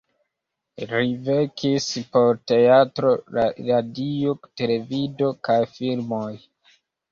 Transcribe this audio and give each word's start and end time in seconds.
Li 0.93 1.11
verkis 1.27 1.89
por 2.17 2.39
teatro, 2.53 3.13
radio, 3.69 4.35
televido, 4.65 5.33
kaj 5.51 5.61
filmoj. 5.79 6.35